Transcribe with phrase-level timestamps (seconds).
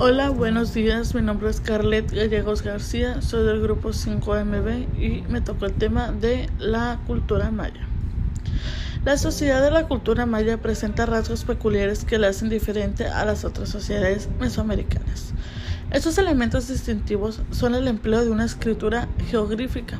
[0.00, 1.12] Hola, buenos días.
[1.12, 3.20] Mi nombre es Scarlett Gallegos García.
[3.20, 7.84] Soy del grupo 5MB y me tocó el tema de la cultura maya.
[9.04, 13.44] La sociedad de la cultura maya presenta rasgos peculiares que la hacen diferente a las
[13.44, 15.32] otras sociedades mesoamericanas.
[15.90, 19.98] Estos elementos distintivos son el empleo de una escritura geográfica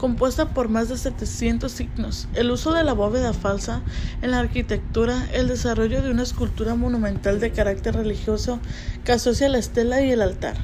[0.00, 3.82] compuesta por más de 700 signos, el uso de la bóveda falsa
[4.22, 8.60] en la arquitectura, el desarrollo de una escultura monumental de carácter religioso
[9.04, 10.56] que asocia la estela y el altar,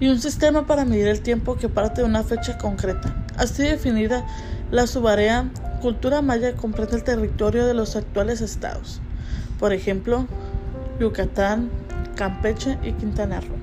[0.00, 3.24] y un sistema para medir el tiempo que parte de una fecha concreta.
[3.36, 4.26] Así definida,
[4.72, 5.48] la subarea
[5.80, 9.00] cultura maya comprende el territorio de los actuales estados,
[9.60, 10.26] por ejemplo,
[10.98, 11.70] Yucatán,
[12.16, 13.61] Campeche y Quintana Roo.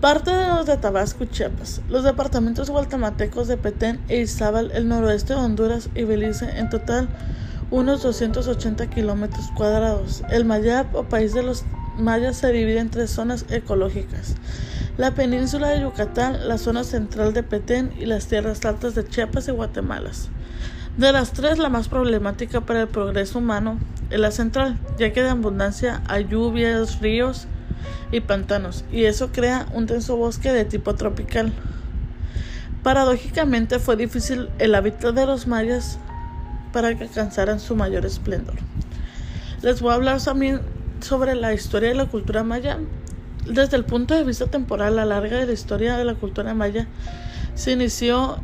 [0.00, 4.86] Parte de los de Tabasco y Chiapas, los departamentos guatemaltecos de Petén e Izabal, el
[4.86, 7.08] noroeste de Honduras y Belice, en total
[7.72, 10.22] unos 280 kilómetros cuadrados.
[10.30, 11.64] El Mayab o país de los
[11.98, 14.36] mayas se divide en tres zonas ecológicas.
[14.98, 19.48] La península de Yucatán, la zona central de Petén y las tierras altas de Chiapas
[19.48, 20.12] y Guatemala.
[20.96, 23.80] De las tres, la más problemática para el progreso humano
[24.10, 27.48] es la central, ya que de abundancia hay lluvias, ríos,
[28.10, 31.52] y pantanos, y eso crea un denso bosque de tipo tropical.
[32.82, 35.98] Paradójicamente fue difícil el hábitat de los mayas
[36.72, 38.54] para que alcanzaran su mayor esplendor.
[39.62, 40.60] Les voy a hablar también
[41.00, 42.78] sobre la historia de la cultura maya.
[43.46, 46.86] Desde el punto de vista temporal, la larga de la historia de la cultura maya
[47.54, 48.42] se inició,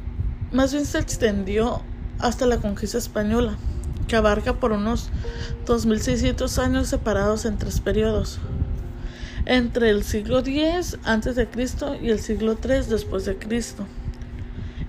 [0.53, 1.83] más bien se extendió
[2.19, 3.57] hasta la conquista española,
[4.09, 5.11] que abarca por unos
[5.67, 8.41] 2600 años separados en tres periodos
[9.47, 13.86] entre el siglo X antes de Cristo y el siglo III después de Cristo.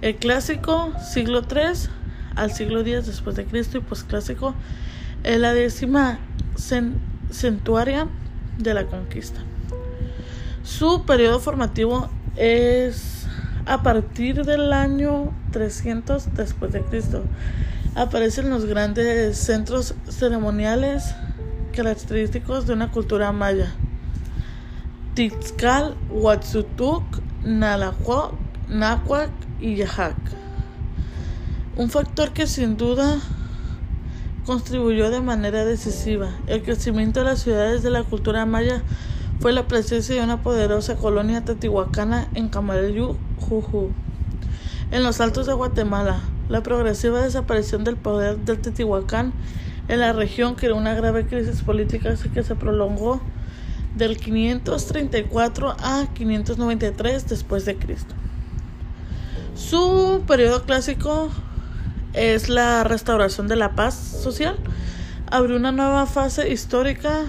[0.02, 1.90] El clásico siglo III
[2.36, 4.54] al siglo X después de Cristo y posclásico
[5.24, 6.20] es la décima
[7.32, 8.08] centuaria
[8.58, 9.42] de la conquista.
[10.64, 13.26] Su periodo formativo es
[13.66, 17.24] a partir del año 300 después de Cristo.
[17.96, 21.16] Aparecen los grandes centros ceremoniales
[21.74, 23.74] característicos de una cultura maya.
[25.16, 27.04] Tixcal, Huatzutuc,
[27.46, 28.34] Nalahuac,
[28.68, 29.30] Nahuac
[29.62, 30.18] y Yahac.
[31.78, 33.22] Un factor que sin duda
[34.46, 36.32] contribuyó de manera decisiva.
[36.48, 38.84] El crecimiento de las ciudades de la cultura maya
[39.40, 43.92] fue la presencia de una poderosa colonia teotihuacana en Camarillo, Juju.
[44.92, 49.32] En los altos de Guatemala, la progresiva desaparición del poder del Teotihuacán
[49.88, 53.22] en la región creó una grave crisis política que se prolongó
[53.96, 58.14] del 534 a 593 después de Cristo.
[59.56, 61.30] Su periodo clásico
[62.14, 64.58] es la restauración de la paz social.
[65.32, 67.26] Abrió una nueva fase histórica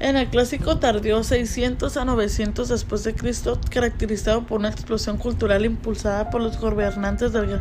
[0.00, 5.64] en el clásico tardío 600 a 900 después de Cristo, caracterizado por una explosión cultural
[5.64, 7.60] impulsada por los gobernantes de,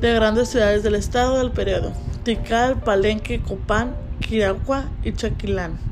[0.00, 1.92] de grandes ciudades del estado del periodo:
[2.24, 5.91] Tikal, Palenque, Copán, Quiragua y Chaquilán.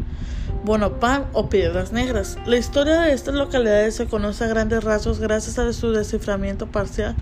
[0.65, 2.37] Bonopán o Piedras Negras.
[2.47, 7.17] La historia de estas localidades se conoce a grandes rasgos gracias a su desciframiento parcial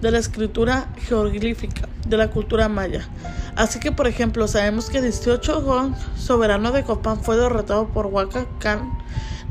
[0.00, 3.06] de la escritura jeroglífica de la cultura maya.
[3.54, 8.46] Así que, por ejemplo, sabemos que 18 Gong, soberano de Copán, fue derrotado por Huaca
[8.58, 8.90] Khan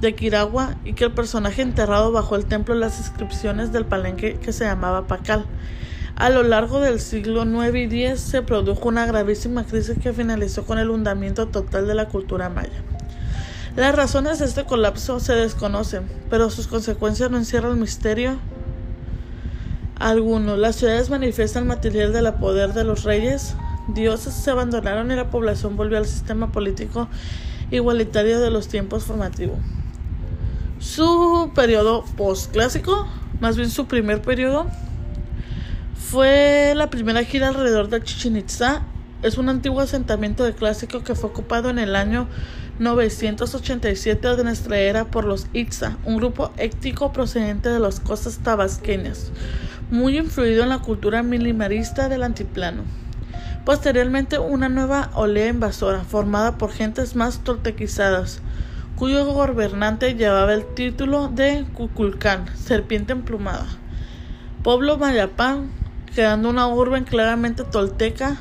[0.02, 4.54] de Quiragua y que el personaje enterrado bajo el templo las inscripciones del palenque que
[4.54, 5.46] se llamaba Pacal.
[6.16, 10.66] A lo largo del siglo IX y X se produjo una gravísima crisis que finalizó
[10.66, 12.84] con el hundimiento total de la cultura maya.
[13.80, 18.38] Las razones de este colapso se desconocen, pero sus consecuencias no encierran misterio
[19.98, 20.58] alguno.
[20.58, 23.56] Las ciudades manifiestan material del poder de los reyes,
[23.88, 27.08] dioses se abandonaron y la población volvió al sistema político
[27.72, 29.60] igualitario de los tiempos formativos.
[30.80, 33.08] Su periodo postclásico,
[33.40, 34.66] más bien su primer periodo,
[35.96, 38.44] fue la primera gira alrededor de Chichen.
[39.22, 42.28] Es un antiguo asentamiento de clásico que fue ocupado en el año
[42.80, 49.32] 987 de nuestra era por los Itza, un grupo étnico procedente de las costas tabasqueñas,
[49.92, 52.84] muy influido en la cultura minimalista del antiplano.
[53.66, 58.42] Posteriormente, una nueva olea invasora, formada por gentes más toltequizadas,
[58.96, 63.68] cuyo gobernante llevaba el título de Cuculcán, serpiente emplumada.
[64.64, 65.70] Pueblo Mayapán,
[66.16, 68.38] quedando una urbe claramente tolteca,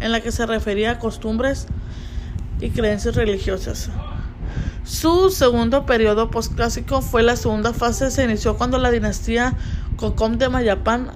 [0.00, 1.66] en la que se refería a costumbres
[2.60, 3.90] y creencias religiosas.
[4.84, 9.54] Su segundo periodo postclásico fue la segunda fase, se inició cuando la dinastía
[9.96, 11.12] Cocom de Mayapán,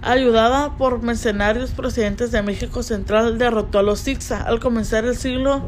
[0.00, 4.42] ayudada por mercenarios procedentes de México Central, derrotó a los Ixta.
[4.42, 5.62] Al comenzar el siglo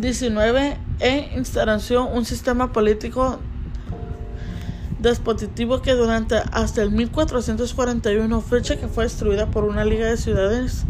[0.00, 3.38] XIX, e instauranció un sistema político
[4.98, 10.84] despotitivo que durante hasta el 1441, fecha que fue destruida por una liga de ciudades,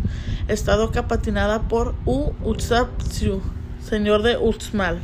[0.49, 3.41] estado capatinada por U Utsapsiu,
[3.83, 5.01] señor de Uxmal.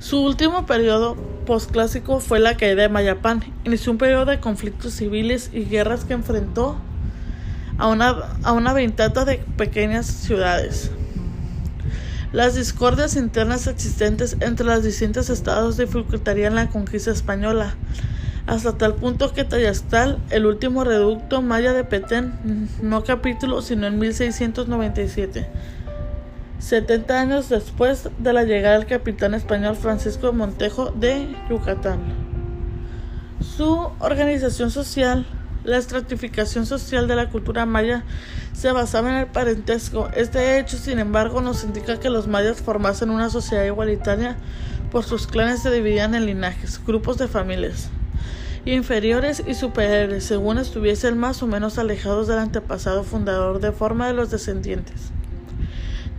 [0.00, 1.16] Su último periodo
[1.46, 3.42] postclásico fue la caída de Mayapán.
[3.64, 6.76] Inició un periodo de conflictos civiles y guerras que enfrentó
[7.78, 10.90] a una, a una de pequeñas ciudades.
[12.32, 17.74] Las discordias internas existentes entre los distintos estados dificultarían la conquista española,
[18.48, 22.32] hasta tal punto que Tayastal, el último reducto maya de Petén,
[22.82, 25.46] no capítulo sino en 1697,
[26.58, 32.00] 70 años después de la llegada del capitán español Francisco Montejo de Yucatán.
[33.40, 35.26] Su organización social
[35.64, 38.02] la estratificación social de la cultura maya
[38.54, 40.08] se basaba en el parentesco.
[40.16, 44.36] Este hecho, sin embargo, nos indica que los mayas formasen una sociedad igualitaria,
[44.90, 47.90] por sus clanes se dividían en linajes, grupos de familias
[48.74, 54.12] inferiores y superiores, según estuviesen más o menos alejados del antepasado fundador de forma de
[54.12, 55.10] los descendientes.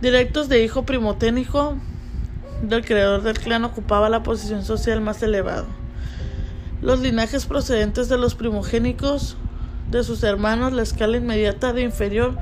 [0.02, 1.76] Directos de hijo primoténico
[2.62, 5.66] del creador del clan ocupaba la posición social más elevada.
[6.82, 9.36] Los linajes procedentes de los primogénicos
[9.90, 12.36] de sus hermanos, la escala inmediata de inferior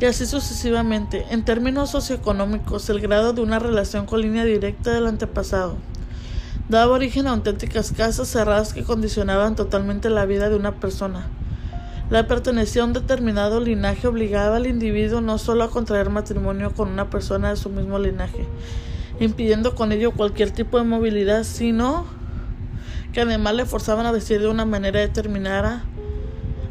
[0.00, 1.24] y así sucesivamente.
[1.30, 5.76] En términos socioeconómicos, el grado de una relación con línea directa del antepasado
[6.68, 11.28] daba origen a auténticas casas cerradas que condicionaban totalmente la vida de una persona.
[12.10, 16.88] La pertenencia a un determinado linaje obligaba al individuo no solo a contraer matrimonio con
[16.88, 18.46] una persona de su mismo linaje,
[19.20, 22.06] impidiendo con ello cualquier tipo de movilidad, sino
[23.12, 25.84] que además le forzaban a vestir de una manera determinada,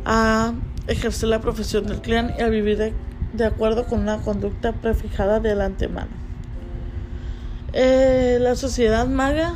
[0.05, 0.53] a
[0.87, 2.93] ejercer la profesión del clan y a vivir
[3.33, 6.11] de, acuerdo con una conducta prefijada del antemano.
[7.73, 9.53] Eh, la sociedad maya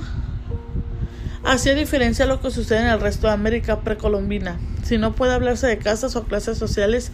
[1.44, 4.60] hacía diferencia a lo que sucede en el resto de América precolombina.
[4.84, 7.12] Si no puede hablarse de casas o clases sociales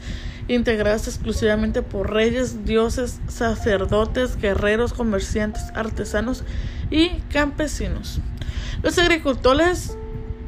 [0.48, 6.44] integradas exclusivamente por reyes, dioses, sacerdotes, guerreros, comerciantes, artesanos
[6.92, 8.20] y campesinos.
[8.84, 9.98] Los agricultores,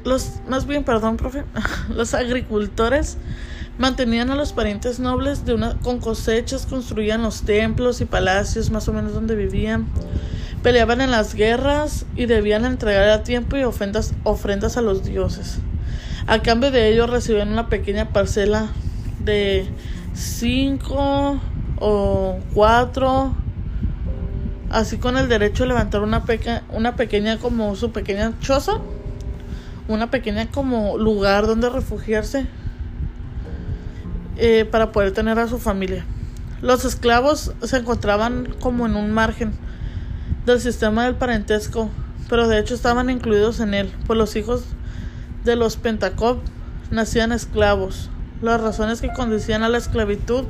[0.04, 1.44] los, más bien, perdón, profe,
[1.90, 3.18] los agricultores
[3.78, 8.88] mantenían a los parientes nobles de una, con cosechas, construían los templos y palacios más
[8.88, 9.88] o menos donde vivían,
[10.64, 15.60] peleaban en las guerras y debían entregar a tiempo y ofrendas, ofrendas a los dioses.
[16.28, 18.68] A cambio de ello recibían una pequeña parcela
[19.20, 19.68] de
[20.14, 21.40] cinco
[21.80, 23.36] o cuatro
[24.70, 28.80] así con el derecho de levantar una, peca, una pequeña como su pequeña choza,
[29.88, 32.46] una pequeña como lugar donde refugiarse
[34.38, 36.06] eh, para poder tener a su familia.
[36.62, 39.54] Los esclavos se encontraban como en un margen
[40.48, 41.90] del sistema del parentesco,
[42.30, 44.64] pero de hecho estaban incluidos en él, pues los hijos
[45.44, 46.40] de los Pentacop
[46.90, 48.10] nacían esclavos.
[48.42, 50.46] Las razones que conducían a la esclavitud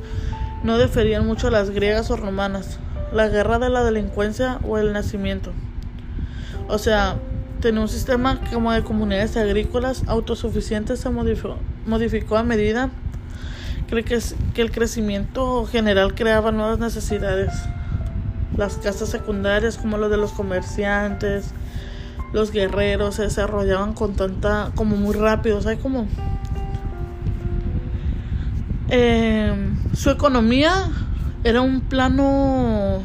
[0.62, 2.78] no diferían mucho a las griegas o romanas
[3.12, 5.52] la guerra de la delincuencia o el nacimiento.
[6.68, 7.16] O sea,
[7.60, 12.90] tenía un sistema como de comunidades agrícolas autosuficientes se modificó, a medida
[13.88, 14.04] que,
[14.54, 17.52] que el crecimiento general creaba nuevas necesidades.
[18.58, 21.54] Las casas secundarias como las de los comerciantes,
[22.34, 26.06] los guerreros se desarrollaban con tanta, como muy rápido, o sea, como
[28.90, 29.52] eh,
[29.94, 30.90] su economía
[31.44, 33.02] era un plano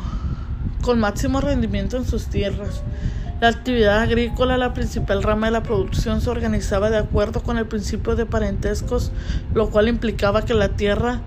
[0.81, 2.83] con máximo rendimiento en sus tierras.
[3.41, 7.65] La actividad agrícola, la principal rama de la producción, se organizaba de acuerdo con el
[7.65, 9.12] principio de parentescos,
[9.53, 11.22] lo cual implicaba que la tierra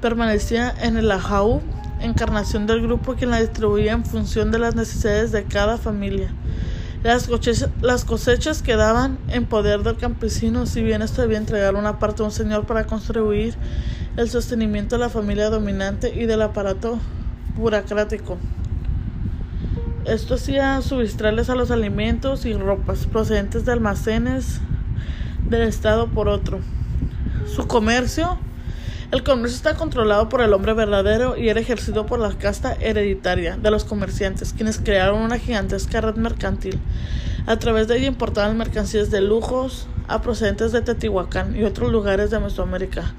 [0.00, 1.60] permanecía en el ajaú,
[2.00, 6.32] encarnación del grupo quien la distribuía en función de las necesidades de cada familia.
[7.02, 12.26] Las cosechas, quedaban en poder del campesino, si bien esto debía entregar una parte a
[12.26, 13.54] un señor para construir
[14.18, 16.98] el sostenimiento de la familia dominante y del aparato
[17.56, 18.36] burocrático.
[20.04, 24.60] Esto hacía suministrarles a los alimentos y ropas procedentes de almacenes
[25.48, 26.60] del Estado por otro.
[27.46, 28.38] Su comercio
[29.12, 33.56] el comercio está controlado por el hombre verdadero y era ejercido por la casta hereditaria
[33.56, 36.78] de los comerciantes, quienes crearon una gigantesca red mercantil.
[37.46, 42.30] A través de ella importaban mercancías de lujos a procedentes de Teotihuacán y otros lugares
[42.30, 43.14] de Mesoamérica,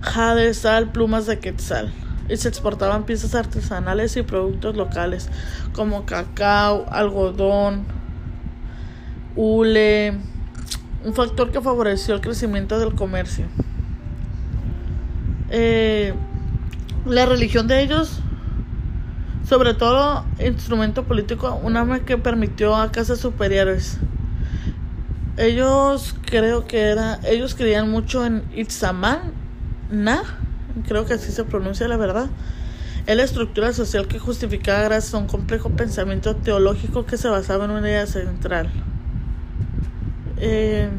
[0.00, 1.92] jade, sal, plumas de quetzal,
[2.28, 5.28] y se exportaban piezas artesanales y productos locales
[5.72, 7.84] como cacao, algodón,
[9.36, 10.18] hule,
[11.04, 13.46] un factor que favoreció el crecimiento del comercio.
[15.58, 16.12] Eh,
[17.06, 18.20] la religión de ellos
[19.48, 23.96] sobre todo instrumento político, un arma que permitió a casas superiores.
[25.38, 29.32] Ellos creo que era, ellos creían mucho en Itzaman,
[29.90, 30.22] Na,
[30.86, 32.28] creo que así se pronuncia la verdad.
[33.06, 37.64] Es la estructura social que justificaba gracias a un complejo pensamiento teológico que se basaba
[37.64, 38.68] en una idea central.
[40.36, 40.90] Eh,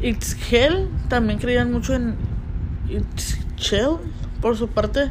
[0.00, 2.16] Itzhel también creían mucho en
[2.88, 3.96] Itzhel,
[4.40, 5.10] por su parte,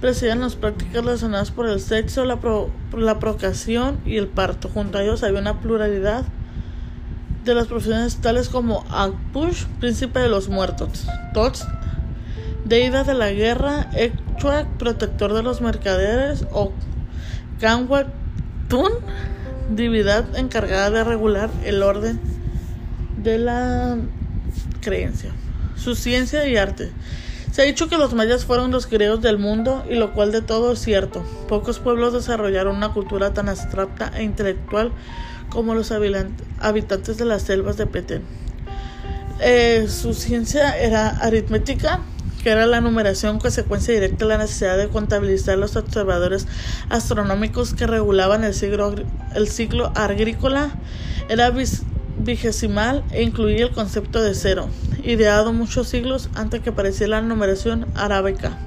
[0.00, 4.68] presidían las prácticas relacionadas por el sexo, la, pro, la procreación y el parto.
[4.68, 6.24] Junto a ellos había una pluralidad
[7.44, 11.66] de las profesiones tales como Akpush, príncipe de los muertos, Tots,
[12.64, 16.72] deidad de la guerra, Ekchuak, protector de los mercaderes, o
[17.60, 18.08] Kanwak
[18.68, 18.92] Tun,
[19.70, 22.20] divinidad encargada de regular el orden
[23.22, 23.96] de la
[24.88, 25.30] creencia.
[25.76, 26.90] Su ciencia y arte.
[27.52, 30.40] Se ha dicho que los mayas fueron los griegos del mundo y lo cual de
[30.40, 31.22] todo es cierto.
[31.46, 34.92] Pocos pueblos desarrollaron una cultura tan abstracta e intelectual
[35.50, 38.22] como los habitantes de las selvas de Petén.
[39.40, 42.00] Eh, su ciencia era aritmética,
[42.42, 46.46] que era la numeración consecuencia directa de la necesidad de contabilizar los observadores
[46.88, 48.94] astronómicos que regulaban el siglo,
[49.46, 50.70] ciclo agrícola.
[51.28, 51.50] Era
[52.28, 54.68] vigesimal e incluía el concepto de cero,
[55.02, 58.58] ideado muchos siglos antes que apareciera la numeración arábica.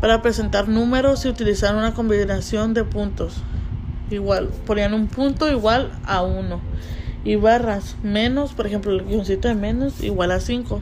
[0.00, 3.42] Para presentar números se utilizaron una combinación de puntos.
[4.08, 6.60] Igual, ponían un punto igual a uno.
[7.24, 10.80] Y barras menos, por ejemplo, el guioncito de menos igual a 5.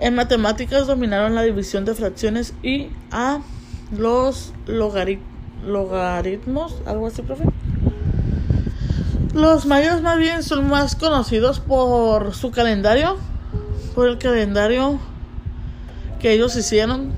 [0.00, 3.40] En matemáticas dominaron la división de fracciones y a
[3.96, 5.22] los logaritmos,
[6.86, 7.44] algo así, profe.
[9.34, 13.16] Los mayas más bien son más conocidos por su calendario,
[13.96, 15.00] por el calendario
[16.20, 17.12] que ellos hicieron.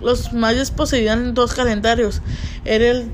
[0.00, 2.22] Los mayas poseían dos calendarios.
[2.64, 3.12] Era el,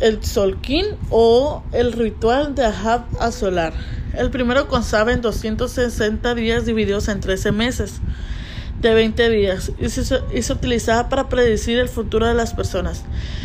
[0.00, 3.72] el Solquín o el ritual de Ahab a solar.
[4.14, 8.00] El primero constaba en 260 días divididos en 13 meses
[8.82, 13.04] de 20 días y se, utilizaba para predecir el futuro de las personas.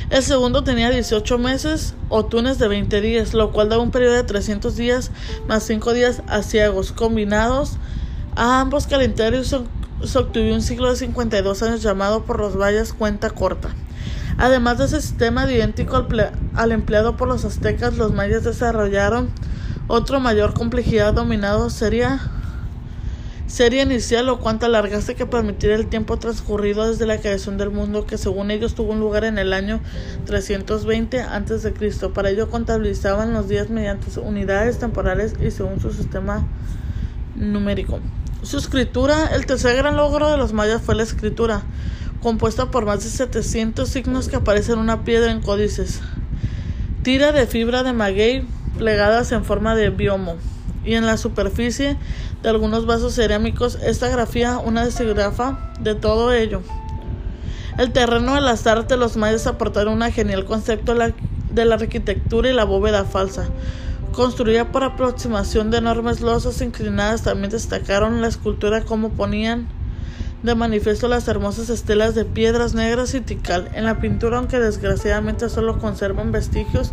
[0.09, 4.15] El segundo tenía 18 meses o tunes de 20 días, lo cual daba un periodo
[4.15, 5.11] de 300 días
[5.47, 7.77] más 5 días ciegos combinados.
[8.35, 9.55] A ambos calendarios
[10.03, 13.69] se obtuvo un ciclo de 52 años llamado por los valles cuenta corta.
[14.39, 16.07] Además de ese sistema idéntico
[16.55, 19.29] al empleado por los aztecas, los mayas desarrollaron
[19.87, 22.19] otro mayor complejidad dominado sería
[23.47, 28.05] serie inicial o cuánto alargaste que permitir el tiempo transcurrido desde la creación del mundo
[28.05, 29.79] que según ellos tuvo un lugar en el año
[30.25, 32.09] 320 a.C.
[32.13, 36.45] Para ello contabilizaban los días mediante unidades temporales y según su sistema
[37.35, 37.99] numérico.
[38.43, 41.63] Su escritura, el tercer gran logro de los mayas fue la escritura,
[42.21, 46.01] compuesta por más de 700 signos que aparecen en una piedra en códices.
[47.01, 48.45] Tira de fibra de maguey
[48.77, 50.35] plegadas en forma de biomo
[50.87, 51.97] y en la superficie
[52.41, 56.61] de algunos vasos cerámicos esta grafía una desigrafa de todo ello.
[57.77, 62.53] El terreno de las artes los mayas aportaron un genial concepto de la arquitectura y
[62.53, 63.49] la bóveda falsa.
[64.13, 69.67] Construida por aproximación de enormes losas inclinadas, también destacaron la escultura como ponían
[70.47, 73.69] de manifiesto las hermosas estelas de piedras negras y tical.
[73.73, 76.91] En la pintura, aunque desgraciadamente solo conservan vestigios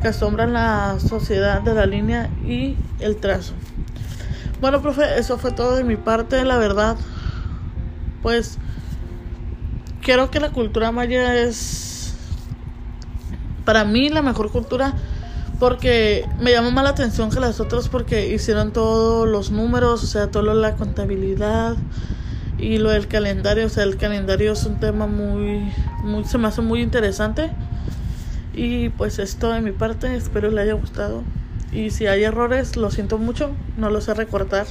[0.00, 3.52] que asombran la sociedad de la línea y el trazo.
[4.60, 6.96] Bueno, profe, eso fue todo de mi parte, la verdad.
[8.22, 8.58] Pues
[10.00, 12.14] creo que la cultura maya es
[13.64, 14.94] para mí la mejor cultura
[15.58, 20.06] porque me llama más la atención que las otras porque hicieron todos los números, o
[20.06, 21.76] sea, todo la contabilidad
[22.62, 25.68] y lo del calendario, o sea, el calendario es un tema muy,
[26.04, 27.50] muy se me hace muy interesante.
[28.54, 31.24] Y pues esto de mi parte, espero le haya gustado.
[31.72, 34.66] Y si hay errores, lo siento mucho, no lo sé recortar.